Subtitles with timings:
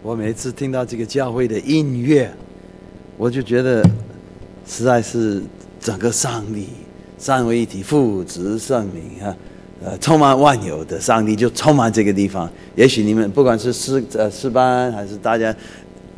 [0.00, 2.30] 我每次听到这个教会的音乐，
[3.16, 3.82] 我就觉得
[4.64, 5.42] 实在是
[5.80, 6.68] 整个上帝
[7.18, 9.36] 三位一体、父子圣灵啊，
[9.84, 12.48] 呃，充满万有的上帝就充满这个地方。
[12.76, 15.54] 也许你们不管是诗呃诗班还是大家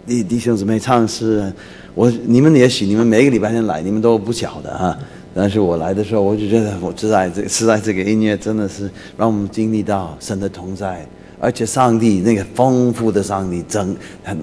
[0.07, 1.51] 弟弟兄姊妹唱诗，
[1.95, 4.97] 我你们也许你们每个礼拜天来，你们都不晓得哈。
[5.35, 11.07] 但是我来的时候，我就觉得我知道这实在这个音乐真的是让我们经历到神的同在。
[11.43, 13.97] 而且上帝那个丰富的上帝，整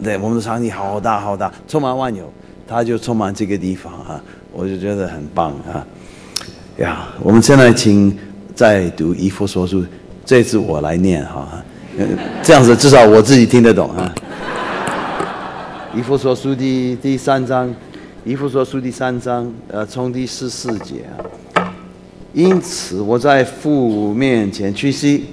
[0.04, 2.28] 对我们的上帝好大好大，充满万有，
[2.68, 4.20] 他就充满这个地方啊，
[4.52, 5.86] 我就觉得很棒啊
[6.80, 7.10] 呀！
[7.22, 8.18] 我们现在请
[8.56, 9.86] 再读以弗所书，
[10.26, 11.64] 这次我来念哈，
[12.42, 14.16] 这样子至少我自己听得懂啊。
[15.96, 17.72] 以弗所书第第三章，
[18.26, 21.06] 以弗所书第三章，呃，从第十四节
[21.54, 21.62] 啊。
[22.34, 25.26] 因此我在父面前屈膝。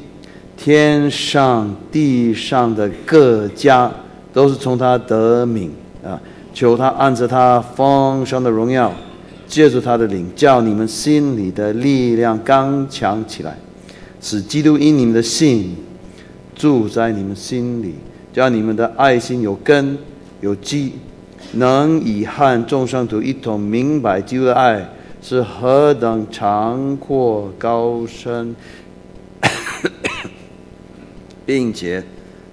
[0.57, 3.91] 天上地上的各家
[4.33, 5.71] 都是从他得名
[6.05, 6.21] 啊！
[6.53, 8.93] 求他按着他丰盛的荣耀，
[9.47, 13.57] 借助他的灵，叫你们心里的力量刚强起来，
[14.21, 15.77] 使基督因你们的信
[16.55, 17.95] 住在你们心里，
[18.33, 19.99] 叫你们的爱心有根
[20.41, 20.93] 有基，
[21.55, 24.89] 能以和众生徒一同明白基督的爱
[25.21, 28.55] 是何等长阔高深。
[31.47, 32.03] 并且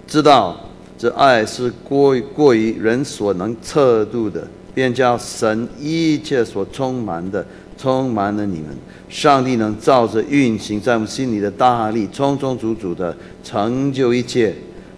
[0.08, 0.58] 知道
[0.98, 7.46] 这爱是过过于人所能测度的，便叫神一切所充满的
[7.78, 8.70] 充满了你们。
[9.10, 14.54] 上帝能照着运行在我们心里的大力，充充足足的成就一切，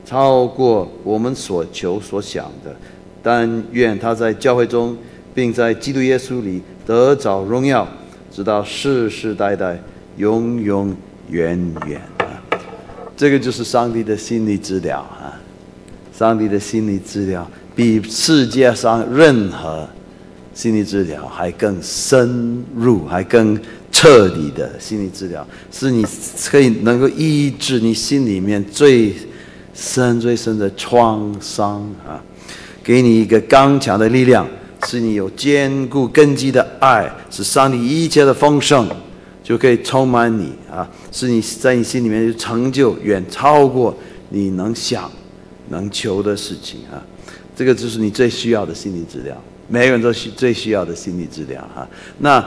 [0.05, 2.75] 超过我们所求所想的。
[3.23, 4.95] 但愿他在教会中，
[5.33, 7.87] 并在基督耶稣里得着荣耀，
[8.29, 9.81] 直到世世代代，
[10.17, 10.95] 永永
[11.29, 12.12] 远远。
[13.23, 15.39] 这个就是上帝的心理治疗啊！
[16.13, 19.87] 上帝的心理治疗比世界上任何
[20.53, 23.57] 心理治疗还更深入、还更
[23.93, 26.05] 彻底的心理治疗，是你
[26.49, 29.13] 可以能够医治你心里面最
[29.73, 32.21] 深、最深的创伤啊！
[32.83, 34.45] 给你一个刚强的力量，
[34.85, 38.85] 使你有坚固根基的爱，使上帝一切的丰盛。
[39.43, 43.93] 就可以充满你啊，是你在你心里面成就远超过
[44.29, 45.11] 你能想、
[45.69, 47.03] 能求的事情啊。
[47.55, 49.35] 这个就是你最需要的心理治疗，
[49.67, 51.87] 每个人都需最需要的心理治疗哈。
[52.19, 52.43] 那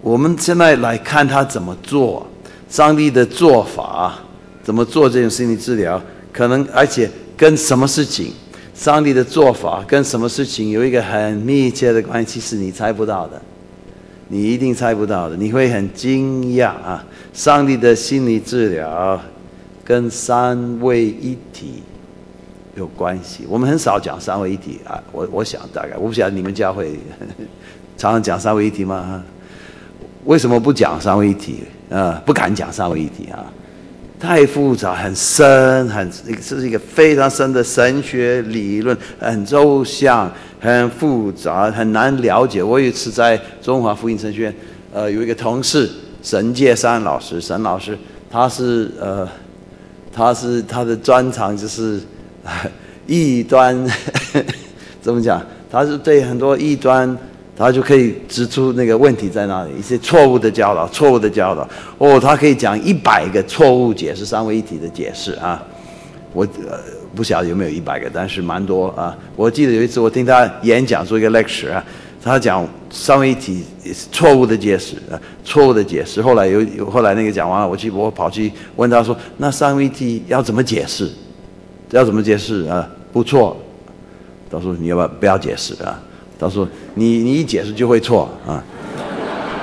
[0.00, 2.26] 我们现在来看他怎么做，
[2.68, 4.18] 上帝的做法
[4.62, 6.00] 怎么做这种心理治疗，
[6.32, 8.32] 可能而且跟什么事情，
[8.74, 13.42] 上帝的做法跟什么事情有一个很密切的关系，是你猜不到的。
[14.28, 17.04] 你一定猜不到的，你会很惊讶啊！
[17.32, 19.20] 上帝的心理治疗
[19.84, 21.82] 跟三位一体
[22.74, 23.44] 有关系。
[23.48, 26.98] 我们很少讲三位一体啊，我我想大概我不晓得你们家会
[27.98, 29.22] 常常讲三位一体吗？
[30.24, 32.22] 为什么不讲三位一体啊？
[32.24, 33.44] 不敢讲三位一体啊？
[34.18, 36.10] 太复杂，很深，很
[36.40, 40.32] 这是一个非常深的神学理论，很抽象。
[40.64, 42.62] 很复杂，很难了解。
[42.62, 44.54] 我有一次在中华福音神学院，
[44.94, 45.90] 呃，有一个同事
[46.22, 47.98] 沈介山老师，沈老师，
[48.30, 49.28] 他是呃，
[50.10, 52.00] 他是他的专长就是
[53.06, 53.76] 异端，
[55.02, 55.38] 怎么讲？
[55.70, 57.14] 他是对很多异端，
[57.54, 61.68] 他就可以指出那个问题在哪里，一些错误的教导，错误的教导。
[61.98, 65.62] 哦，他可以讲一百个错误解释三位一体的解释啊，
[66.32, 67.03] 我呃。
[67.14, 69.16] 不晓得有没有一百个，但是蛮多啊！
[69.36, 71.84] 我记得有一次我听他演讲做一个 lecture 啊，
[72.22, 73.64] 他讲三位一体
[74.10, 75.14] 错误的解释啊，
[75.44, 76.20] 错误的解释。
[76.20, 81.08] 后来有有后来那个讲完了，我去我跑去问他说：“那三位一体要怎么解释？
[81.90, 83.56] 要怎么解释啊？”不错，
[84.50, 86.00] 他说：“你要不要不要解释啊？”
[86.38, 88.62] 他说：“你你一解释就会错啊，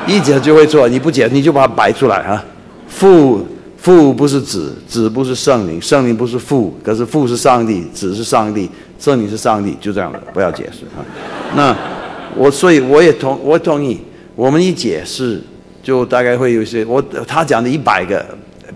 [0.07, 2.45] 一解释就会错，你不解你就把它摆出来啊，
[2.88, 3.45] 负。”
[3.81, 8.69] 父不是子，子不是圣灵，圣灵不是父，可是父是上帝，子是上帝，
[9.00, 11.01] 圣灵是上帝，就这样的，不要解释啊。
[11.56, 11.75] 那
[12.38, 14.00] 我所以我也同我同意，
[14.36, 15.42] 我们一解释
[15.81, 18.24] 就大概会有一些我他讲的一百个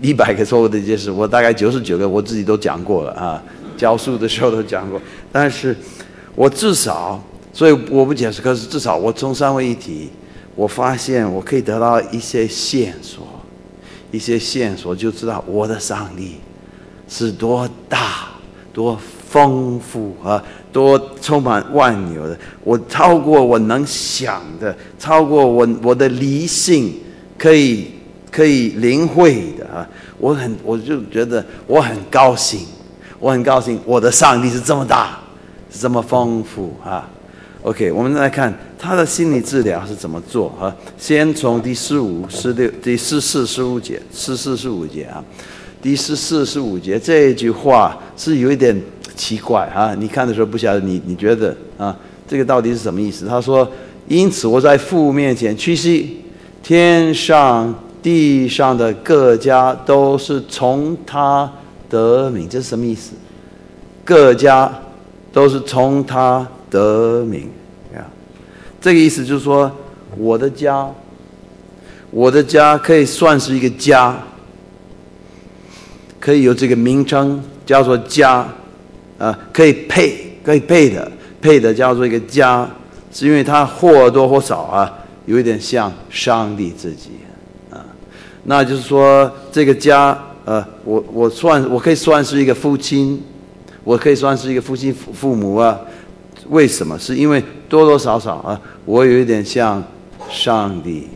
[0.00, 3.40] 一百个错误的解释，我大概九十九个我自己都讲过了啊，
[3.76, 5.00] 教书的时候都讲过，
[5.30, 5.76] 但是
[6.34, 7.22] 我至少
[7.52, 10.10] 所以我不解释，可是至少我从三位一体，
[10.56, 13.24] 我发现我可以得到一些线索。
[14.16, 16.36] 一些线索就知道我的上帝
[17.06, 18.28] 是多大、
[18.72, 18.98] 多
[19.28, 20.42] 丰富啊，
[20.72, 22.36] 多充满万有的。
[22.64, 26.94] 我超过我能想的，超过我我的理性
[27.36, 27.90] 可以
[28.30, 29.86] 可以领会的啊。
[30.18, 32.66] 我很我就觉得我很高兴，
[33.20, 35.18] 我很高兴，我的上帝是这么大，
[35.70, 37.06] 是这么丰富啊。
[37.62, 40.74] OK，我们再来看他的心理治疗是怎么做啊？
[40.98, 45.24] 先从第十五、十六、第十四、十五节，十四、十五节啊。
[45.82, 48.80] 第十四、十五节这一句话是有一点
[49.14, 49.94] 奇怪啊。
[49.94, 51.96] 你看的时候不晓得，你你觉得啊，
[52.26, 53.26] 这个到底是什么意思？
[53.26, 53.66] 他说
[54.08, 56.20] ：“因此我在父面前屈膝，
[56.62, 61.50] 天上地上的各家都是从他
[61.88, 63.12] 得名。”这是什么意思？
[64.04, 64.72] 各家
[65.32, 67.48] 都是从他得名。
[68.80, 69.70] 这个意思就是说，
[70.16, 70.88] 我的家，
[72.10, 74.16] 我的家可以算是一个家，
[76.20, 78.46] 可以有这个名称叫做家，
[79.18, 82.68] 啊，可以配可以配的配的叫做一个家，
[83.12, 84.92] 是因为它或多或少啊，
[85.24, 87.10] 有一点像上帝自己，
[87.70, 87.84] 啊，
[88.44, 93.20] 那就是说这个家，呃，我我算我可以算是一个父亲，
[93.82, 95.80] 我可以算是一个父亲父父母啊。
[96.50, 96.98] 为什么？
[96.98, 99.82] 是因为多多少少啊，我有一点像
[100.30, 101.08] 上帝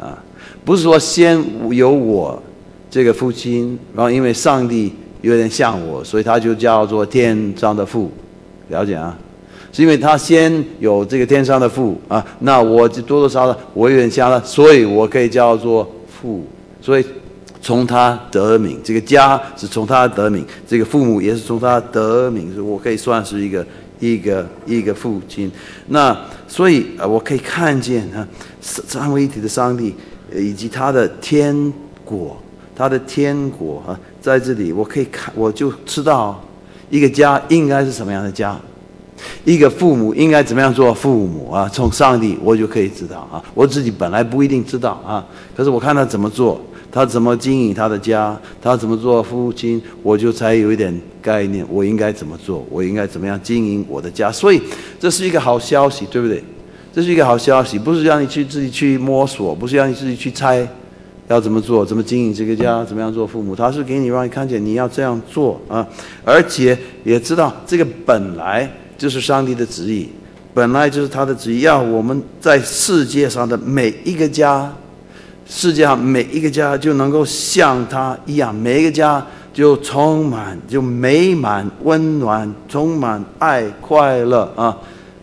[0.00, 0.22] 啊，
[0.64, 2.42] 不是说先有我
[2.90, 4.92] 这个父亲，然后因为上帝
[5.22, 8.10] 有点像我，所以他就叫做天上的父，
[8.68, 9.16] 了解啊？
[9.72, 16.44] 是因为他先有这个天上的父啊，那我就多多少少我有点像他，所以我可以叫做父，
[16.80, 17.04] 所以
[17.60, 23.64] 从他得名，这个家是从他得名，这个父母也是从他得名，所以我可以算是一个。
[24.12, 25.50] 一个一个父亲，
[25.88, 26.14] 那
[26.46, 28.26] 所以啊，我可以看见啊，
[28.60, 29.94] 三位一体的上帝
[30.34, 31.72] 以及他的天
[32.04, 32.36] 国，
[32.76, 36.42] 他的天国啊，在这里我可以看，我就知道
[36.90, 38.60] 一个家应该是什么样的家，
[39.44, 41.68] 一个父母应该怎么样做父母啊？
[41.72, 45.24] 从上帝我就可以知道啊，我自己本来不一定知道啊，
[45.56, 46.60] 可是我看他怎么做。
[46.92, 48.40] 他怎么经营他的家？
[48.62, 49.82] 他怎么做父亲？
[50.00, 52.64] 我就才有一点概念，我应该怎么做？
[52.70, 54.30] 我应该怎么样经营我的家？
[54.30, 54.62] 所以
[55.00, 56.40] 这是一个好消息，对不对？
[56.92, 60.64] 这是一个好消息，不是让你去自己去摸索，不是让你自己去猜
[61.26, 63.56] 要怎么做，怎么经营这个家，怎么样做父母？
[63.56, 65.84] 他是给你让你看见你要这样做啊，
[66.24, 68.70] 而且也知道这个本来
[69.04, 70.08] 就是上帝的旨意，
[70.54, 74.72] 本来就是他的旨意，要我们在世界上的每一个家。
[75.46, 79.22] 世界上每一个家就能够像他一样，每一个家
[79.52, 84.74] 就充满、就美满、温暖、充满爱、快乐啊！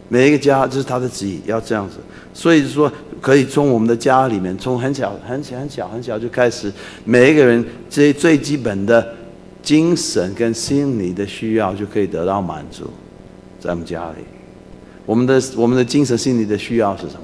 [0.10, 1.95] 每一个家就是他的旨意，要这样子。
[2.36, 6.72] 所以说，可以从我们的家里面，从很小、很小、很小、很小就开始，
[7.04, 9.04] 每一个人最最基本的
[9.63, 12.88] 精神跟心理的需要就可以得到满足，
[13.62, 14.25] 在我们家里。
[15.06, 17.22] 我们的我们的精神心理的需要是什么？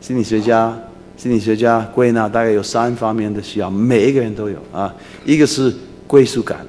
[0.00, 0.74] 心理学家。
[1.16, 4.94] 心理学家归纳大概有三方面的需要，每一个人都有啊。
[5.24, 5.74] 一个是
[6.06, 6.64] 归属感，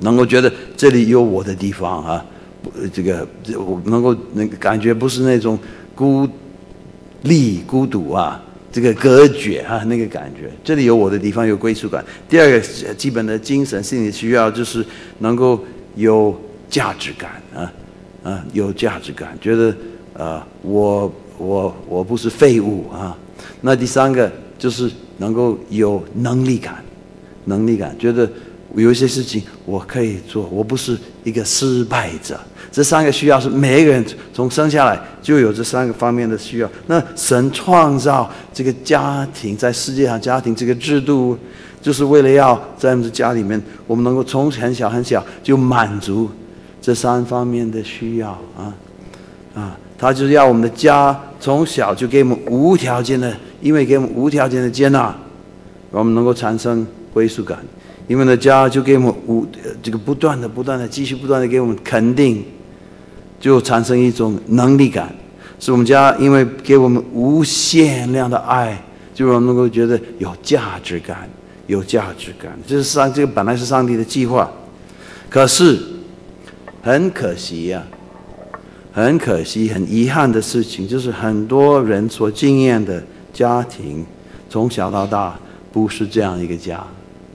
[0.00, 2.24] 能够觉得这里有我的地方啊，
[2.90, 5.58] 这个我能够那个感觉不是那种
[5.94, 6.26] 孤
[7.24, 8.42] 立孤独啊，
[8.72, 12.02] 这个隔绝啊那个感觉，这里有我的地方有归属感。
[12.26, 12.58] 第二个
[12.94, 14.82] 基本的精神心理需要就是
[15.18, 15.62] 能够
[15.96, 16.34] 有
[16.74, 17.72] 价值感啊
[18.24, 19.72] 啊有价值感，觉得
[20.18, 23.16] 啊我我我不是废物啊。
[23.60, 24.28] 那第三个
[24.58, 26.82] 就是能够有能力感，
[27.44, 28.28] 能力感，觉得
[28.74, 32.40] 有一些事情我可以做，我不是一个失败者。
[32.72, 36.68] 这三个需要是每一个人从生下来就有这三个方面的需要。
[36.88, 41.38] 那神创造这个家庭，在世界上家庭这个制度，
[41.80, 46.28] 就是为了要在我们的家里面，我们能够从很小很小就满足
[46.84, 48.74] 这三方面的需要啊
[49.54, 49.74] 啊。
[49.96, 55.14] 他就是要我们的家从小就给我们无条件的，因为给我们无条件的接纳，
[55.90, 57.58] 我们能够产生归属感。
[58.06, 59.46] 因为呢，家就给我们无
[59.82, 62.44] 这个不断的、不断的、继续不断的给我们肯定，
[63.40, 65.10] 就产生一种能力感。
[65.58, 68.78] 是我们家因为给我们无限量的爱，
[69.14, 71.26] 就让我们能够觉得有价值感，
[71.66, 72.52] 有价值感。
[72.66, 74.50] 这是上这个本来是上帝的计划，
[75.30, 75.80] 可是
[76.84, 77.82] 很可惜呀。
[78.92, 84.06] 很可惜、很遗憾的事情，就是很多人所经验的家庭，
[84.48, 85.36] 从小到大
[85.72, 86.76] 不是这样一个家，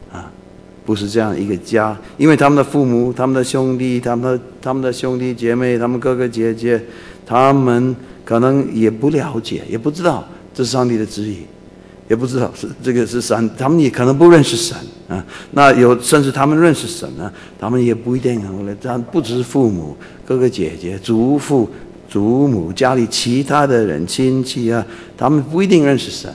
[0.09, 0.31] 啊，
[0.85, 6.81] 不是这样一个家，因为他们的父母、他们的兄弟、他们的他们的兄弟姐妹、他们哥哥姐姐，
[7.25, 11.39] 他们可能也不了解，也不知道这是上帝的旨意。
[12.07, 14.77] 也不知道是这个是神，他们也可能不认识神
[15.09, 15.21] 啊。
[15.51, 18.73] 那有甚至他们认识神呢，他们也不一定能够。
[18.79, 21.69] 这样不只是父母、哥哥姐姐、祖父、
[22.07, 24.85] 祖母，家里其他的人亲戚啊，
[25.17, 26.31] 他们不一定认识神，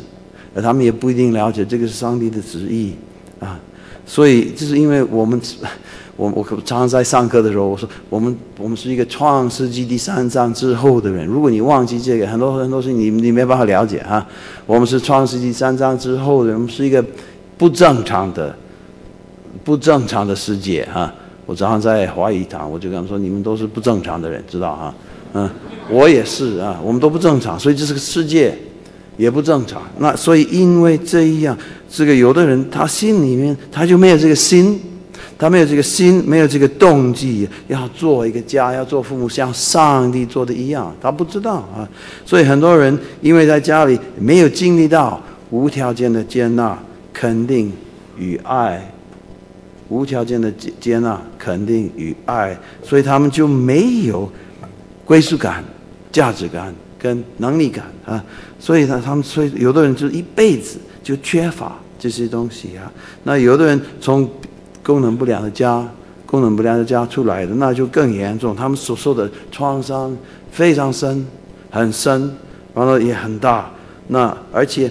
[0.55, 2.93] 而他们也不一定了解这个是上帝的旨意
[3.41, 3.59] 啊。
[4.07, 5.41] 所以，就是因为我们
[6.17, 11.27] 我我常常在上课的时候，我说我们我们是一个创世纪第三章之后的人。
[11.27, 14.25] 如果你忘记这个，很多很多事你你没办法了解哈。
[14.67, 17.05] 我们是创世纪三章之后的人，我们是一个
[17.57, 18.55] 不正常的、
[19.65, 21.13] 不正常的世界哈。
[21.47, 24.95] 我常常在华语堂，我就跟他们说，你们都是不正常的人，知道哈？
[25.33, 25.51] 嗯，
[25.91, 28.57] 我也是啊，我们都不正常，所以这是个世界
[29.17, 29.83] 也不正常。
[29.99, 31.57] 那所以因为这样，
[31.91, 34.81] 这个有的人他心里面他就没有这个心。
[35.37, 41.87] 他没有这个心，没有这个动机，要做一个家，要做父母，像上帝做的一样，他不知道啊。
[42.25, 46.79] 所以很多人因为在家里没有经历到无条件的接纳、
[47.13, 47.73] 肯定
[48.17, 48.81] 与爱，
[49.89, 54.31] 无条件的接接纳、肯定与爱，所以他们就没有
[55.05, 55.63] 归属感、
[56.11, 58.25] 价值感跟能力感啊。
[58.59, 62.91] 所以呢，他们所以有的人就一辈子就缺乏这些东西啊。
[63.25, 64.29] 那有的人从
[64.83, 65.87] 功能不良的家，
[66.25, 68.57] 功能不良的家出来的，那就更严重。
[68.57, 70.17] 他们所受的创伤
[70.51, 71.27] 非常深，
[71.71, 72.35] 很深，
[72.73, 73.71] 完了也很大。
[74.09, 74.91] 那而且，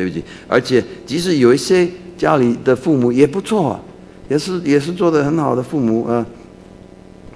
[0.00, 3.78] 对不起，而且即使有一些家里的父母也不错，
[4.28, 6.24] 也是也是做的很好的父母啊。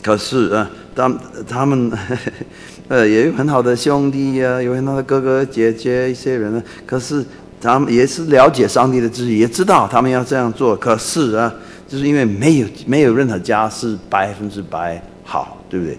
[0.02, 1.12] 可是啊，他
[1.46, 1.92] 他们
[2.88, 6.62] 呃也有很好的兄弟呀，有很好的哥哥姐姐一些人呢。
[6.86, 7.24] 可是。
[7.60, 10.76] 他们也是了解上帝的旨意，也知道他们要这样做。
[10.76, 11.50] 可是啊，
[11.88, 15.96] 就是因为没有没有任何家是百分之百好，对不对？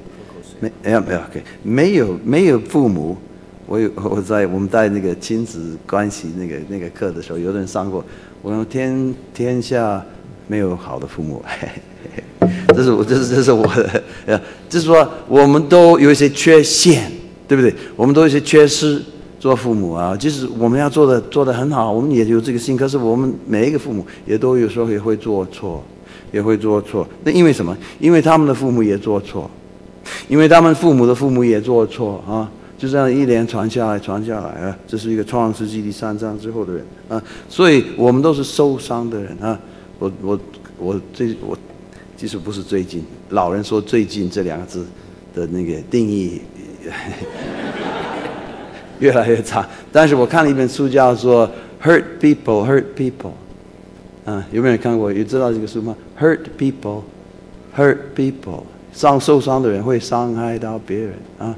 [0.59, 3.17] 没没有没有，OK，没有没有父母。
[3.67, 8.03] 我有我在我们带那个亲子关系那个那个课的时候，有的人上过。
[8.41, 10.03] 我说天天下
[10.47, 11.43] 没有好的父母，
[12.75, 13.65] 这是我这是这是我
[14.25, 17.11] 的，就是说我们都有一些缺陷，
[17.47, 17.73] 对不对？
[17.95, 19.01] 我们都有一些缺失。
[19.37, 22.75] 做父母啊，即使我们要做的做的很好，我们也有这个心。
[22.75, 25.83] 可是我们每一个父母也都有时候也会做错，
[26.31, 27.07] 也会做错。
[27.23, 27.77] 那因为什么？
[27.99, 29.47] 因为他们的父母也做错，
[30.27, 34.77] 因为他们父母的父母也做错啊，就这样一连传下来，传下来啊。
[34.87, 39.57] 这是一个创世纪第三章之后的人啊，所以我们都是受伤的人啊。
[39.99, 40.39] 我我
[40.77, 41.57] 我最我
[42.17, 44.85] 其实不是最近，老人说最近这两个字
[45.33, 46.41] 的那个定义。
[48.99, 51.45] 越来越差，但是我看了一本书，叫做
[51.83, 53.33] 《Hurt People, Hurt People》。
[54.23, 55.11] 啊，有没有人看过？
[55.11, 57.01] 有知道这个书吗？Hurt People,
[57.75, 58.63] Hurt People，
[58.95, 61.55] 伤受伤的人会伤害到别人啊，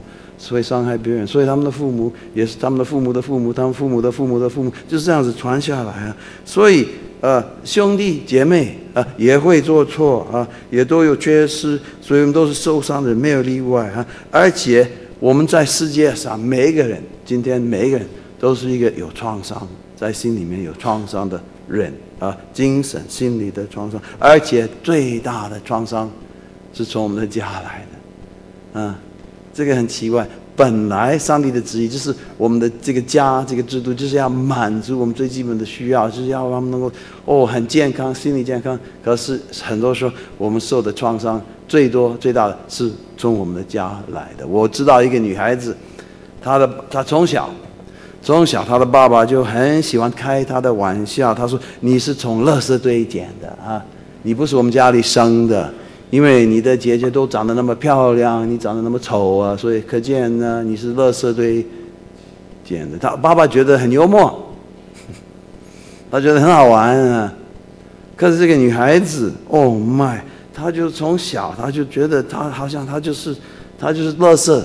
[0.50, 6.17] 会伤害别人，所以他们的父母也是他们的父母的父母，他们父母的父母的父母就是这样子传下来啊。
[6.44, 6.88] 所以
[7.22, 14.06] 呃，兄弟姐妹啊也会做错啊，也都有缺失，所以我们都是受伤的人，没有例外啊。
[14.32, 14.86] 而且
[15.20, 17.01] 我们在世界上每一个人。
[17.27, 18.08] 今天每一个人
[18.39, 19.67] 都是一个有创伤，
[19.98, 26.10] 在心里面有创伤的人啊，精神、心理的创伤，而且最大的创伤
[26.77, 27.86] 是从我们的家来
[28.74, 29.00] 的，啊，
[29.53, 30.27] 这个很奇怪。
[30.55, 36.91] 本来上帝的旨意就是我们的这个家、这个制度就是要满足我们最基本的需要，就是要让他们能够
[37.25, 38.79] 哦很健康、心理健康。
[39.03, 44.48] 可是很多时候我们受的创伤最多、最大的是从我们的家来的。
[44.48, 45.75] 我知道一个女孩子。
[46.39, 47.50] 她的她从小，
[48.22, 51.34] 从小他的爸爸就很喜欢开他的玩笑。
[51.34, 53.84] 他说：“你是从垃圾堆捡的啊，
[54.22, 55.74] 你不是我们家里生的，
[56.09, 61.65] 因为你的姐姐都长得那么漂亮，你长得那么丑啊，所以可见呢你是垃圾堆
[62.63, 64.53] 捡的。”他爸爸觉得很幽默，
[66.11, 67.33] 他觉得很好玩啊。
[68.15, 70.19] 可是这个女孩子，Oh my，
[70.53, 73.35] 她就从小她就觉得她好像她就是
[73.77, 74.61] 她就是垃圾。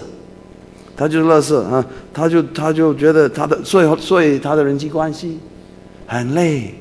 [0.95, 5.39] 她就是乐色啊，他就他就觉得他的，所以所以他的人际关系
[6.07, 6.75] 很累，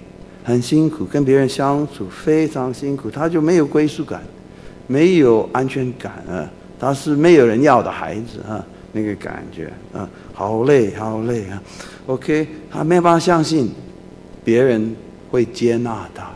[0.44, 4.22] 很辛苦，跟别人相处非常辛苦，他就没有归属感，
[4.92, 11.62] 没有安全感啊，他是没有人要的孩子啊，那个感觉啊，好累好累啊
[12.08, 13.72] ，OK，他没办法相信
[14.44, 14.96] 别人
[15.30, 16.30] 会接纳他。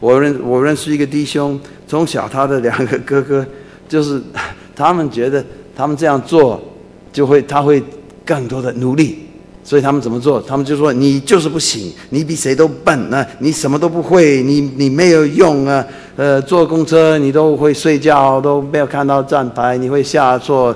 [0.00, 3.46] 我认我认识一个弟兄，从小他的两个哥哥
[3.88, 4.20] 就是
[4.74, 5.44] 他们觉得
[5.76, 6.60] 他们这样做。
[7.12, 7.84] 就会他会
[8.24, 9.21] 更多的努力，
[9.64, 10.40] 所以他们怎么做？
[10.40, 15.84] 他们就说你就是不行，你比谁都笨啊，你什么都不会，你你没有用啊。
[16.16, 20.74] 呃，坐公车你都会睡觉，都没有看到站牌，你会下错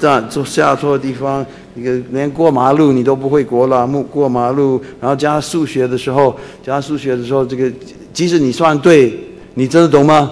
[0.00, 6.34] 站，坐下错地方，那个连过马路你都不会过了，过过马路，然后加数学的时候，
[6.64, 7.70] 加数学的时候，这个
[8.12, 9.16] 即使你算对，
[9.54, 10.28] 你真的懂吗？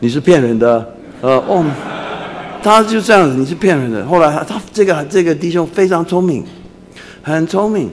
[0.00, 1.64] 你是骗人的，呃，哦。
[2.60, 4.04] 他就这样子，你是骗人的。
[4.04, 6.44] 后来他他这个这个弟兄非常聪明，
[7.22, 7.90] 很聪明，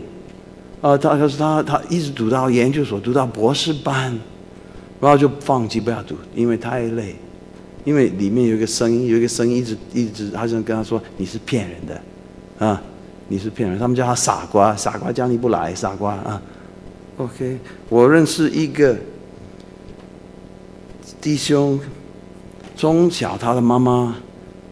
[0.81, 4.17] 啊，他可是他他一直读到研究所，读到博士班，
[4.99, 7.15] 然后就放弃不要读，因为太累，
[7.83, 12.81] 因为里面有一个声音，有一个声音一直一直，好像跟他说你是骗人的，啊，
[13.27, 16.41] 你是骗人，他们叫他傻瓜，傻瓜叫你不来，傻瓜啊。
[17.17, 17.57] OK，
[17.89, 18.95] 我认识一个
[21.21, 21.79] 弟兄，
[22.75, 24.15] 从小他的妈妈，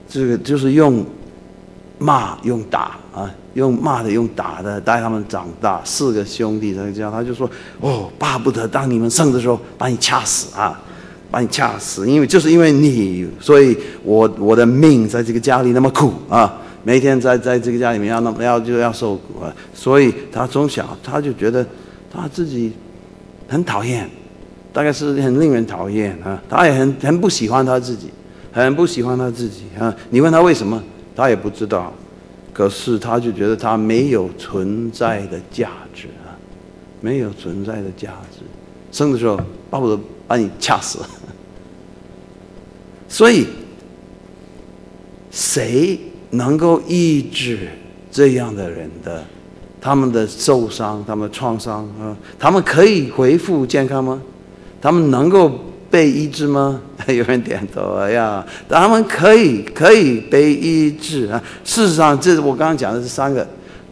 [0.09, 1.05] 这个就是用
[1.97, 10.81] 骂用打啊，用骂的用打的带他们长大，四个兄弟在家，他就说哦，巴不得当你们生的时候把你掐死啊，
[11.31, 21.65] 把你掐死，因为就是因为你，所以我我的命在这个家里那么苦啊，每天在在这个家里面要那么要就要受苦啊，所以他从小他就觉得。
[22.15, 22.71] 他自己
[23.47, 24.07] 很讨厌，
[24.71, 26.39] 大概是很令人讨厌啊！
[26.47, 28.11] 他也很很不喜欢他自己，
[28.51, 29.91] 很不喜欢他自己啊！
[30.11, 30.79] 你问他为什么，
[31.15, 31.91] 他也不知道。
[32.53, 36.37] 可是他就觉得他没有存在的价值啊，
[37.01, 38.39] 没有存在的价值。
[38.91, 39.35] 生的时候
[39.69, 40.99] 巴不得把你掐死。
[43.09, 43.47] 所以，
[45.31, 47.69] 谁能够抑制
[48.11, 49.23] 这样的人的？
[49.81, 54.21] 他们的受伤，他们的创伤啊，他们可以恢复健康吗？
[54.81, 55.59] 他们能够
[55.93, 56.81] 被医治吗？
[57.05, 61.39] 有人点头哎呀，他们可以，可以被医治啊。
[61.63, 63.47] 事实上，这我刚刚讲的这三个，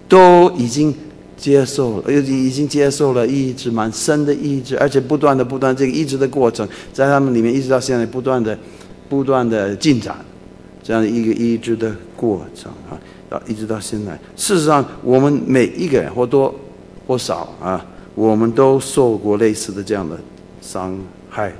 [0.09, 0.91] 都已经
[1.37, 8.57] 接受了，已已经接受了医治，蛮深的医治，而且不断的、不断这个医治的过程，在他们里面一直到现在不断的、
[9.07, 10.15] 不断的进展，
[10.81, 12.97] 这样的一个医治的过程啊。
[13.29, 16.51] 到一直到现在，事实上，我们每一个人或多
[17.05, 20.17] 或少啊，我们都受过类似的这样的
[20.61, 20.97] 伤
[21.29, 21.53] 害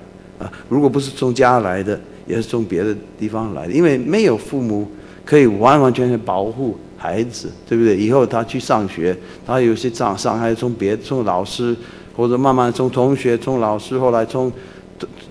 [0.69, 4.87] 如果不是从家来的，也是从别的地方来的，因为没有父母
[5.25, 7.97] 可以完完全全保护孩子，对不对？
[7.97, 11.75] 以后他去上学，他有些伤伤害从别从老师，
[12.15, 14.51] 或者慢慢从同学，从老师，后来从。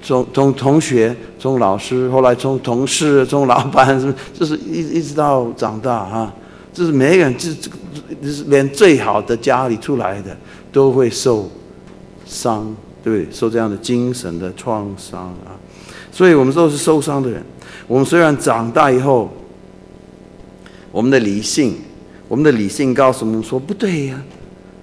[0.02, 6.34] 从从同学，从老师，后来从同事，从老板，什么就是一一直到长大啊，
[6.72, 7.76] 就是每个人，这这个，
[8.20, 10.36] 就是连最好的家里出来的，
[10.72, 11.48] 都会受
[12.26, 13.32] 伤，对不对？
[13.32, 15.56] 受这样的精神的创伤啊，
[16.12, 17.42] 所以我们都是受伤的人。
[17.86, 19.30] 我们虽然长大以后，
[20.92, 21.74] 我们的理性，
[22.28, 24.22] 我们的理性告诉我们说不对呀，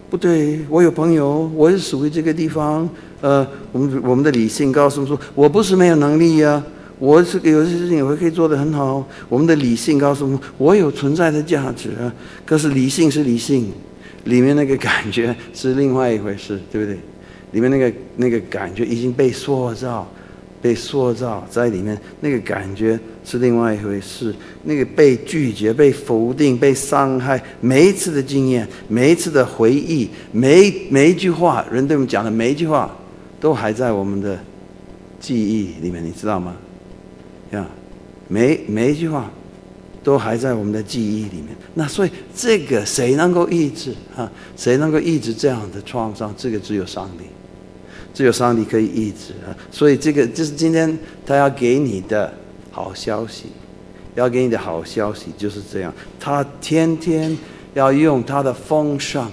[0.10, 2.88] 不对，我有朋友，我是属于这个地方。
[3.20, 6.64] 呃，我们我们的理性告诉我们说，我不是没有能力呀，
[7.00, 9.04] 我是有些事情我可以做得很好。
[9.28, 12.14] 我们的理性告诉我们，我有存在的价值啊。
[12.46, 13.72] 可是理性是理性，
[14.26, 17.00] 里面那个感觉是另外一回事，对不对？
[17.58, 20.08] 里面那个那个感觉已经被塑造，
[20.62, 24.32] 被塑造在里面，那个感觉是另外一回事。
[24.64, 32.96] 那个被拒绝、被否定、被伤害，每一次的经验，每一次的回忆，每每一句话，人对我们讲的每一句话。
[33.40, 34.40] 都还在我们的
[35.20, 36.56] 记忆里面，你知道吗？
[37.52, 37.68] 呀，
[38.28, 39.30] 每每一句话
[40.04, 41.50] 都还在我们的记忆里面。
[41.76, 44.32] 那所以这个谁能够抑制啊？
[44.56, 46.34] 谁能够抑制这样的创伤？
[46.36, 47.26] 这个只有上帝，
[48.18, 49.54] 只有上帝可以抑制啊。
[49.70, 52.34] 所以这个就是今天他要给你的
[52.72, 53.46] 好消息，
[54.16, 55.94] 要给你的好消息就是这样。
[56.20, 57.38] 他天天
[57.76, 59.30] 要用他的风尚。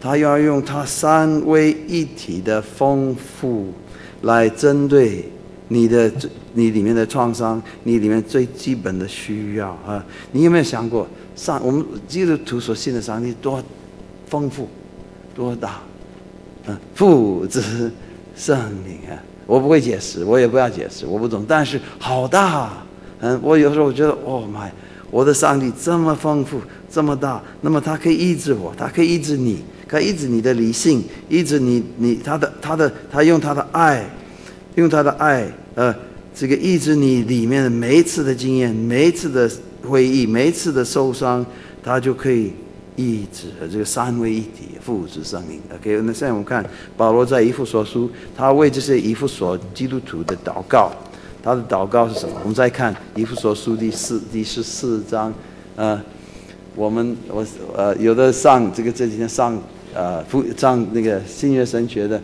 [0.00, 3.72] 他要用他三位一体的丰富
[4.20, 5.24] 来针对
[5.68, 6.12] 你的
[6.52, 10.04] 你里面的创伤，你里面最基本的需要啊！
[10.32, 13.64] 你有没有想过，上我们基督徒所信的上帝多
[14.28, 14.68] 丰富、
[15.34, 15.80] 多大？
[16.66, 17.90] 嗯，父子
[18.36, 19.16] 圣灵啊！
[19.46, 21.44] 我不会解释，我也不要解释，我不懂。
[21.46, 22.72] 但是好大，
[23.20, 24.72] 嗯，我有时候我觉得，哦妈呀，
[25.10, 29.58] 我的上帝这么丰富、这么大，那么他可以医治我，他可以医治你。
[29.86, 34.04] 他医治你的理性，医治你你他的他的他用他的爱，
[34.74, 35.46] 用他的爱，
[35.76, 35.94] 呃，
[36.34, 39.48] 这个医治你里面的每一次的经验，每一次的
[39.86, 41.44] 回忆，每一次的受伤，
[41.80, 42.50] 他就可以
[42.96, 45.60] 医治这个三位一体父子生灵。
[45.74, 46.64] OK，那现在我们看
[46.96, 50.92] 保罗在以弗所书，他为这些以弗所基督徒的祷告，
[51.42, 52.36] 他的祷告是什么？
[52.42, 55.32] 我们再看以弗所书第四第十四章，
[55.76, 56.00] 呃，
[56.74, 57.44] 我们我
[57.76, 59.56] 呃有的上这个这几天上。
[59.96, 62.20] 呃，复上那个新约神学的，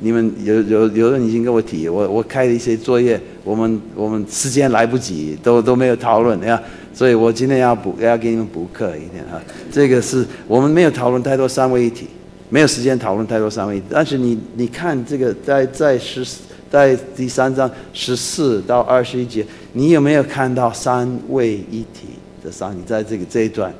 [0.00, 6.62] 你们有有有人已经跟我提，我我开了一些作业，我们我们时间来不及，都都没有讨论呀，
[6.98, 9.40] 所以我今天要补要给你们补课一点哈。
[9.70, 12.08] 这个是我们没有讨论太多三位一体，
[12.48, 13.86] 没有时间讨论太多三位一体。
[13.88, 16.26] 但是你你看这个在在十
[16.68, 22.08] 在第三章十四到二十一节，你有没有看到三位一体
[22.42, 22.76] 的上？
[22.76, 23.72] 你在这个这一段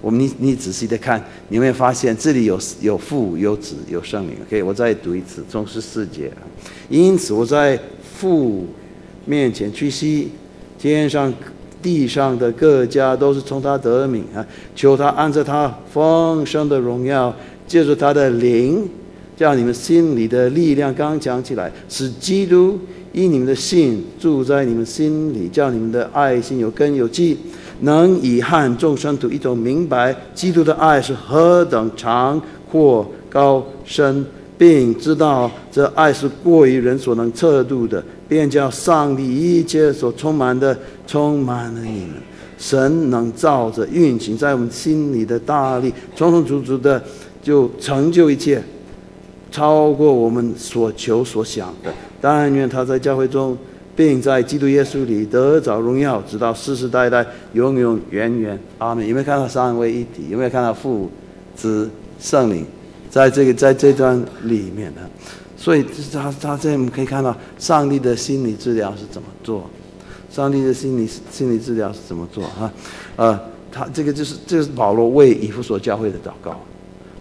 [0.00, 4.34] 我们你你仔细的看，你会发现这里有有父有子有圣灵。
[4.44, 6.32] OK，我再读一次，从十四节。
[6.88, 7.78] 因此我在
[8.18, 8.66] 父
[9.24, 10.32] 面前屈膝，
[10.76, 11.32] 天上
[11.86, 14.44] 地上的各家都是从他得名啊，
[14.74, 17.32] 求他按照他丰盛的荣耀，
[17.64, 18.88] 借助他的灵，
[19.36, 22.76] 叫你们心里的力量刚强起来，使基督
[23.12, 27.38] 因你们的信住在你们心里，叫你们的爱心有根有基。
[27.82, 34.26] 能以汉众生土一同明白基督的爱是何等长阔高深，
[34.58, 42.14] 并知道这爱是过于人所能测度的，便叫上帝一切所充满的充满了你们。
[42.58, 47.02] 神能照着运行在我们心里的大力，充充足足的
[47.42, 48.62] 就成就一切，
[49.50, 51.92] 超过我们所求所想的。
[52.20, 53.56] 但愿他在教会中。
[53.96, 58.60] 并在基督耶稣里得着荣耀，直到世世代代、永永远远。
[58.76, 59.02] 阿门。
[59.08, 60.26] 有没有看到三位一体？
[60.28, 61.10] 有没有看到父、
[61.54, 61.88] 子、
[62.20, 62.66] 圣灵，
[63.10, 65.00] 在这个在这段里面呢？
[65.56, 69.68] 所以他他这我们可以看到上帝的心理治疗是怎么做？
[70.30, 72.44] 上帝的心理心理治疗是怎么做？
[72.44, 72.70] 哈，
[73.16, 73.40] 呃，
[73.72, 76.60] 他这个就是这是保罗为以弗所教会的祷告，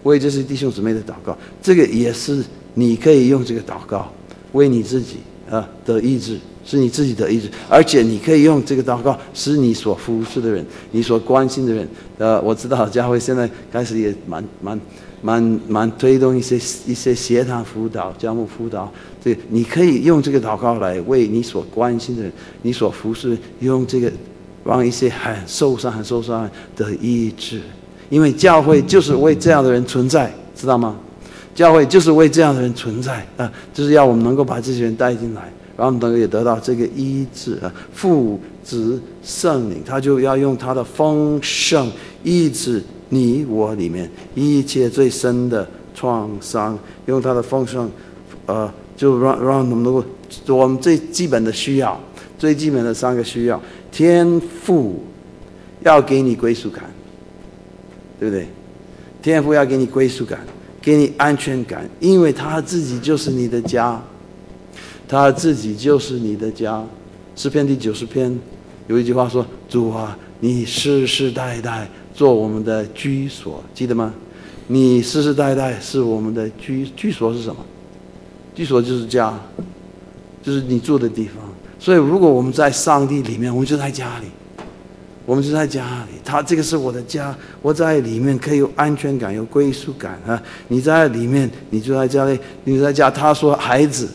[0.04, 1.36] 为这是弟兄姊妹的祷告。
[1.62, 2.44] 这个也是
[2.74, 4.12] 你可以用这个祷告
[4.52, 6.40] 为你自己啊的意志。
[6.68, 11.88] 是你自己的意志，而且你可以用这个祷告，使你所服侍的人、你所关心的人。
[12.18, 14.82] 呃，我知道教会现在开始也蛮蛮
[15.22, 16.56] 蛮蛮推动一些
[16.88, 18.92] 一些协谈辅导、教牧辅导。
[19.24, 22.32] 这你可以用这个祷告来为你所关心的人、
[22.64, 24.12] 你所服侍，用这个
[24.64, 27.62] 让一些很受伤、很受伤的意志。
[28.10, 30.98] 因为教会就是为这样的人存在，知道吗？
[31.56, 35.52] 教会就是为这样的人存在啊，就是要我们能够把这些人带进来。
[35.78, 41.92] 然后等也得到这个医治啊，父子圣灵，他就要用他的丰盛
[42.24, 47.92] 医治你我里面一切最深的创伤，用他的丰盛，
[48.46, 50.06] 呃，就让让我们能够
[50.48, 52.00] 我们最基本的需要，
[52.40, 55.04] 最基本的三个需要，天赋
[55.82, 56.86] 要给你归属感，
[58.18, 58.48] 对不对？
[59.22, 60.40] 天赋要给你归属感，
[60.86, 64.00] 给你安全感，因为他自己就是你的家。
[65.08, 66.84] 他自己就是你的家，
[67.36, 68.40] 诗篇第九十篇
[68.88, 74.14] 有一句话说：“主啊，你世世代代做我们的居所，记得吗？
[74.68, 77.58] 你世世代代是我们的居居所是什么？
[78.54, 79.34] 居所就是家，
[80.44, 81.36] 就是你住的地方。
[81.80, 84.26] 所以，如果我们在上帝里面，我们就在家里，
[85.26, 86.20] 我们就在家里。
[86.24, 90.42] 他这个是我的家，我在里面可以有安全感、有归属感啊！
[90.68, 93.10] 你在里面，你就在家里，你在家。
[93.10, 94.08] 他说，孩子。”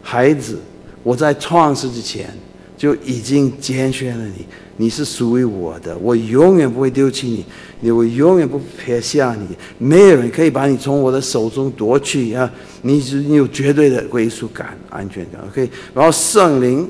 [0.00, 0.58] 孩子，
[1.02, 2.30] 我在创世之前
[2.78, 4.46] 就已经拣选了你，
[4.78, 7.44] 你是属于我的，我永远不会丢弃你，
[7.80, 9.46] 你我永远不撇下你，
[9.76, 12.50] 没有人可以把你从我的手中夺去啊！
[12.80, 15.42] 你是你有绝对的归属感、安全感。
[15.46, 16.88] OK，然后圣灵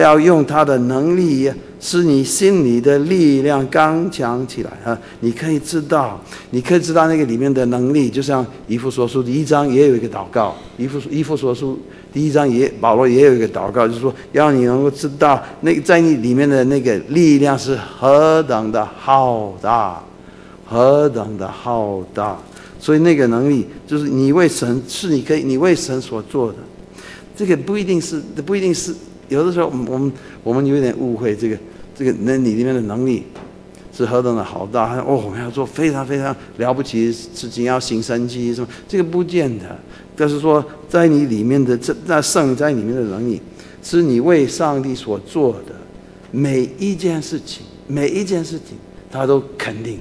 [0.00, 1.50] 要用他的能力，
[1.80, 4.98] 使你心里的力量刚强起来啊！
[5.20, 11.78] 你可以知道，你可以知道那个里面的能力，就像以弗所书第一章也有一个祷告，以弗以弗所书。
[12.12, 20.04] 第一章也保罗也有一个祷告，就是说要你能够知道，那在你里面的那个力量是何等的浩大，
[20.66, 22.36] 何等的浩大。
[22.78, 26.58] 所以那个能力就是你为神是你可以你为神所做的，
[27.34, 28.94] 这个不一定是不一定是
[29.32, 30.12] 有的时候我们
[30.44, 31.56] 我们有点误会这个
[31.96, 33.24] 这个那你里面的能力
[33.92, 39.64] 是何等的好大，哦我们要做非常非常了不起的事情，要行神迹什么，这个不见得。
[40.14, 43.40] 但是说，在你里面的这那圣在里面的能力，
[43.82, 45.74] 是你为上帝所做的
[46.30, 48.76] 每一件事情，每一件事情，
[49.10, 49.98] 他都肯定，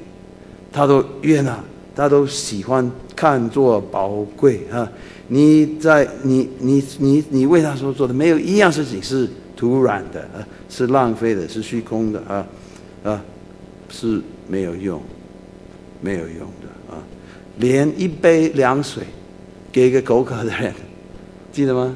[0.72, 1.58] 他都悦纳，
[1.96, 4.89] 他都喜欢看作宝贵啊！
[5.34, 12.46] 你在你你你你为他所做的，没有一样事情是突然的啊，是浪费的，是虚空的啊
[13.02, 13.24] 啊，
[13.89, 15.02] 是没有用，
[16.02, 17.00] 没有用的啊！
[17.60, 19.04] 连一杯凉水。
[19.72, 20.74] 给一个口渴的人，
[21.54, 21.96] 记得吗？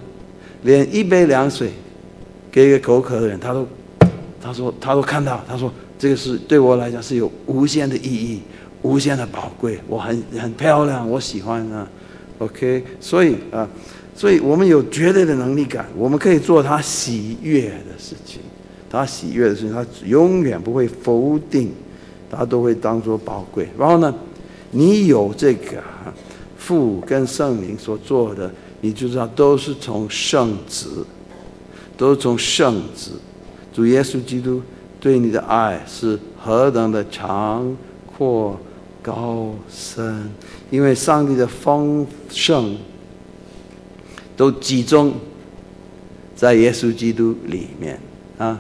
[0.64, 1.72] 连一杯凉水
[2.50, 3.68] 给一个口渴的人，他都
[4.42, 5.70] 他说他都看到，他说
[6.00, 8.40] 这个是对我来讲是有无限的意义，
[8.82, 9.78] 无限的宝贵。
[9.90, 11.86] 我很很漂亮，我喜欢啊。
[12.40, 13.68] OK，所以啊，
[14.16, 18.42] 所以我们有绝对的能力感，我们可以做他喜悦的事情，
[18.90, 21.72] 他喜悦的事情，他永远不会否定，
[22.30, 23.68] 他都会当做宝贵。
[23.78, 24.14] 然后呢，
[24.72, 25.84] 你有这个。
[26.58, 31.06] 父跟圣灵所做的，你就知道都是从圣子，
[31.96, 33.12] 都是从圣子，
[33.72, 34.64] 主耶稣基督
[35.00, 37.78] 对你的爱是何等的长
[38.18, 38.60] 阔
[39.04, 40.28] 高深，
[40.76, 42.76] 因为上帝的丰盛
[44.36, 45.14] 都集中
[46.36, 47.98] 在耶稣基督里面
[48.38, 48.60] 啊。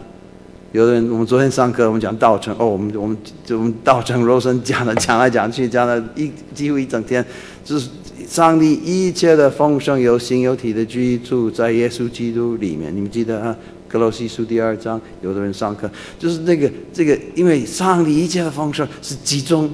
[0.71, 7.25] 有的人，我们昨天上课，我们讲道成哦，我们我们就我们道成肉身讲了讲来讲去，讲了一几乎一整天，
[7.65, 7.89] 就是
[8.25, 12.95] 上帝一切的丰盛有形有体的居住在耶稣基督里面。
[12.95, 13.53] 你们记得啊？
[13.89, 19.69] 格罗西书第二章，有的人上课就是那个这个，因为上帝一切的丰盛是集中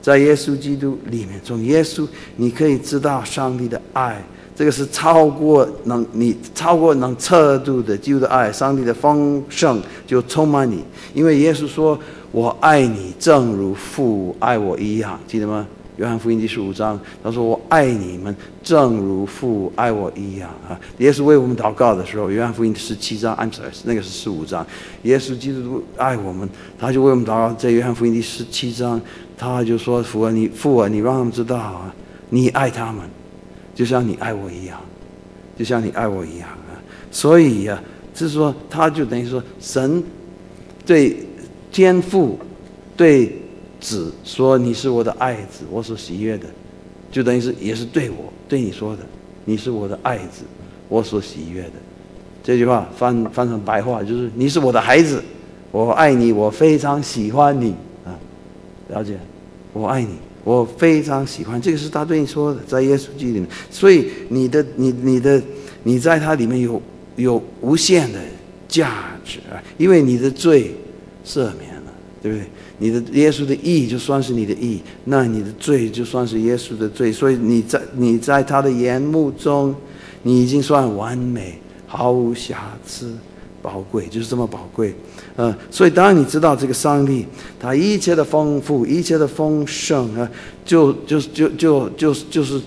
[0.00, 1.40] 在耶稣基督里面。
[1.44, 4.22] 从耶稣，你可以知道上帝的爱。
[4.54, 10.84] 这个是超过能你超过能测度的基督的爱，上帝的丰盛就充满你。
[11.14, 11.98] 因为耶稣说
[12.30, 15.66] ：“我爱你，正如父爱我一样。”记得吗？
[15.96, 24.66] 约翰福音第十五章，他说：“我爱你们，正如父爱我一样。”啊，耶稣为我们祷告的时候，约翰福音第十七章，I'm sorry，那个是十五章。
[25.02, 27.52] 耶稣基督爱我们，他就为我们祷告。
[27.54, 29.00] 在约翰福音第十七章，
[29.40, 31.94] 他就说：“父啊，你父啊，你让他们知道啊，
[32.28, 33.02] 你爱他们。”
[33.74, 34.78] 就像你爱我一样，
[35.56, 36.76] 就像你爱我一样啊！
[37.10, 40.04] 所以呀，就是说，他就等于说，神
[40.84, 41.16] 对
[41.72, 42.38] 天父
[42.94, 43.34] 对
[43.80, 46.46] 子说：“你是我的爱子，我所喜悦的。”
[47.10, 49.02] 就等于是也是对我对你说的
[49.46, 50.44] ：“你是我的爱子，
[50.88, 51.72] 我所喜悦的。”
[52.44, 55.22] 这句话翻翻成白话就是：“你是我的孩子，
[55.72, 57.74] 我爱你，我非常喜欢你！”
[58.90, 59.18] 了解？
[59.72, 60.10] 我爱你。
[60.42, 63.46] 我非常喜欢这个，是他对你说的，在耶稣基督里面。
[63.70, 65.40] 所以你的、你、你的、
[65.82, 66.80] 你在他里面有
[67.16, 68.18] 有无限的
[68.66, 68.90] 价
[69.22, 69.60] 值啊！
[69.76, 70.74] 因为你的罪
[71.26, 72.46] 赦免了，对不对？
[72.78, 77.12] 你的耶稣的义就算是你的义，那你的罪就算是耶稣的罪。
[77.12, 79.74] 所以你在你在他的眼目中，
[80.22, 83.14] 你已经算完美，毫无瑕疵。
[83.62, 84.94] 宝贵就是这么宝贵，
[85.36, 87.26] 呃，所以当你知道这个上帝，
[87.58, 90.28] 他一切的丰富，一切的丰盛啊，
[90.64, 92.60] 就就就就就就是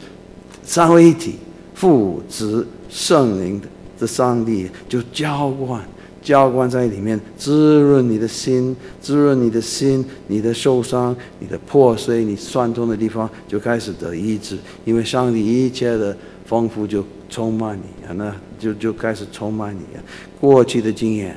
[0.63, 1.35] 三位一体，
[1.73, 3.67] 父子圣灵的
[3.99, 5.81] 这上帝就浇灌
[6.21, 19.99] 浇灌在里面，滋润你的心，滋润你的心，你的受伤，你的破碎，你酸痛的地方就开始得医治，因为上帝一切的丰富就充满你啊，那就就开始充满你啊。
[20.39, 21.35] 过去的经验，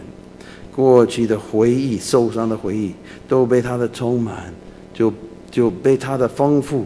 [0.75, 2.93] 过去的回忆，受伤的回忆，
[3.29, 4.53] 都被他的充满，
[4.93, 5.13] 就
[5.51, 6.85] 就被他的丰富，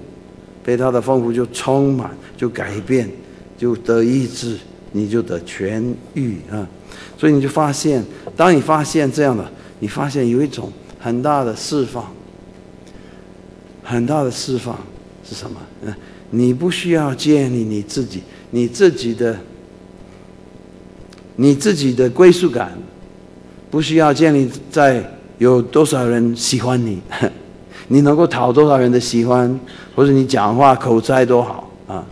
[0.62, 3.08] 被他的丰富就充满，就改变，
[3.56, 4.58] 就得医治，
[4.92, 6.68] 你就得痊愈啊！
[7.16, 8.04] 所以你就发现，
[8.36, 12.12] 当你发现这样的，你发现有一种很大的释放，
[13.82, 14.78] 很大的释放
[15.24, 15.56] 是什么？
[15.82, 15.94] 嗯，
[16.30, 19.36] 你不需要建立你自己，你自己的。
[21.36, 22.70] 你自己的归属感，
[23.70, 25.02] 不需要建立在
[25.38, 27.00] 有多少人喜欢你，
[27.88, 29.58] 你能够讨多少人的喜欢，
[29.94, 32.04] 或者你讲话口才多好啊？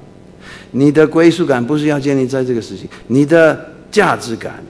[0.70, 4.62] 你的归属感不是要建立在这个事情，你的价值感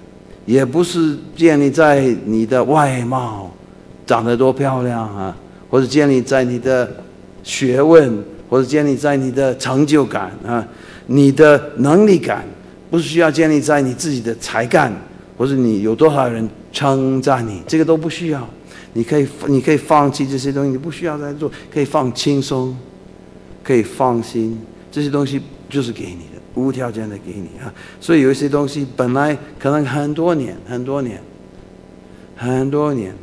[0.45, 3.55] 也不是建立在你的外貌
[4.05, 5.37] 长得多漂亮啊，
[5.71, 6.91] 或者建立在你的
[7.45, 8.13] 学问，
[8.49, 10.67] 或者建立在你的成就感啊，
[11.07, 12.45] 你的能力感。
[12.91, 14.91] 不是需要建立在你自己的才干，
[15.37, 18.49] 或者你有多少人称赞你，这个都不需要。
[18.95, 22.75] 你可以，你可以放弃这些东西，你不需要再做，可以放轻松，
[23.63, 24.59] 可以放心。
[24.91, 27.69] 这些东西就是给你的，无条件的给你啊。
[28.01, 31.21] 所以有一些东西本来可能很多年、很多年、
[32.37, 33.15] 很多年，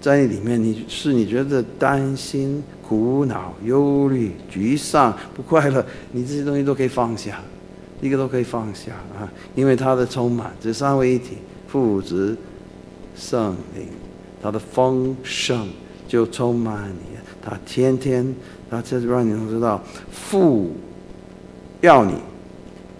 [0.00, 7.40] 在里面你是你觉得担心、苦恼、忧虑、沮丧、不快乐，你这些东西都可以放下。
[8.00, 11.36] 一个都可以放下啊，因为它的充满，这三位一体，
[11.68, 12.36] 父子
[13.14, 13.86] 圣灵，
[14.42, 15.68] 它的丰盛
[16.08, 17.16] 就充满你。
[17.40, 18.34] 他天天，
[18.68, 20.72] 他就是让你知道，父
[21.80, 22.14] 要你，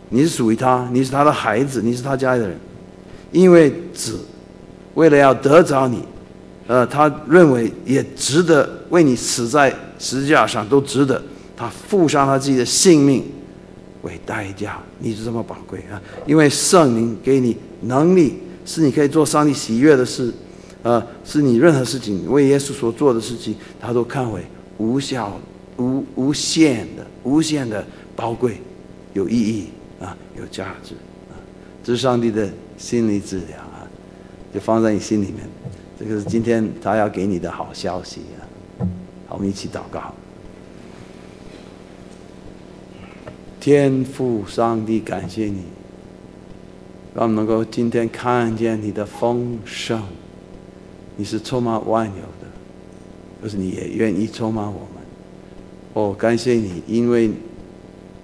[0.08, 2.56] 你是属于他，你是他的孩子，你是他家里的人。
[3.32, 4.20] 因为子
[4.94, 6.04] 为了要得着你，
[6.68, 11.20] 呃，他认为也值得为你死在十字架上，都值得。
[11.56, 13.24] 他付上他自己的性命。
[14.02, 16.00] 为代价，你是这么宝贵啊！
[16.26, 20.32] 因为圣灵给你能力，是你可以做上帝喜悦的事，
[20.82, 24.42] 呃，是你任何事情为耶稣所做的事情，他都看为
[24.78, 25.38] 无效、
[25.76, 27.84] 无无限的、无限的
[28.16, 28.58] 宝贵，
[29.12, 29.66] 有意义
[30.00, 30.94] 啊，有价值
[31.28, 31.36] 啊！
[31.84, 32.48] 这是上帝的
[32.78, 33.84] 心理治疗啊，
[34.54, 35.46] 就放在你心里面。
[35.98, 38.39] 这个是今天他要给你的好消息啊！
[39.30, 40.12] 我们一起祷告。
[43.60, 45.64] 天父上帝，感谢你，
[47.14, 50.02] 让我们能够今天看见你的丰盛。
[51.16, 52.46] 你是充满万有的，
[53.42, 54.88] 就是你也愿意充满我们。
[55.92, 57.30] 哦，感谢你，因为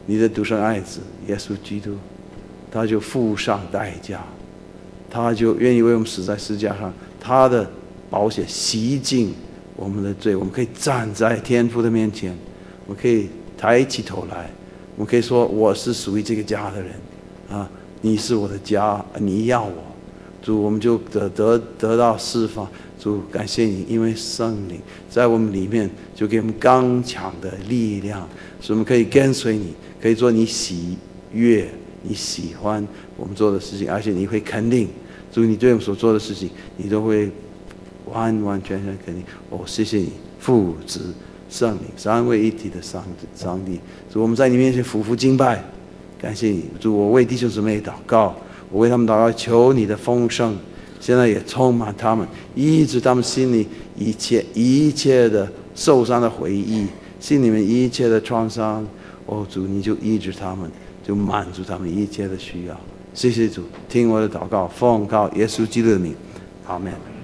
[0.07, 1.97] 你的独生爱子耶稣基督，
[2.71, 4.25] 他就付上代价，
[5.11, 6.91] 他就愿意为我们死在十字架上，
[7.21, 7.71] 他的
[8.09, 9.35] 宝血洗净
[9.77, 12.37] 我们的罪，我们可以站在天父的面前，
[12.87, 14.51] 我们可以抬起头来，
[14.97, 16.91] 我们可以说我是属于这个家的人，
[17.51, 19.73] 啊，你是我的家，你要我，
[20.43, 22.67] 主，我们就得得得到释放。
[22.99, 28.27] 主，感谢你，因为圣灵在我们里面，就给我们刚强的力量，
[28.61, 30.97] 使我们可以跟随你，可以做你喜
[31.33, 31.69] 悦、
[32.03, 32.85] 你喜欢
[33.17, 34.89] 我们做的事情，而且你会肯定，
[35.31, 37.31] 主，你对我们所做的事情，你都会
[38.17, 39.23] 完完全全肯定。
[39.51, 41.15] 哦，谢谢你，父子
[41.51, 43.79] 圣灵三位一体的上上帝，
[44.11, 45.63] 主，我们在你面前匍匐敬拜，
[46.19, 48.35] 感谢你，主，我为弟兄姊妹祷告，
[48.71, 50.57] 我为他们祷告，求你的丰盛。
[50.99, 56.87] 现在也充满他们，医治他们心里一切一切的受伤的回忆，
[57.21, 58.85] 心里面一切的创伤。
[59.27, 60.71] 哦，主，你就医治他们，
[61.07, 62.81] 就满足他们一切的需要。
[63.13, 66.15] 谢谢主，听我的祷告，奉靠耶稣基督的名，
[66.67, 67.16] 阿门。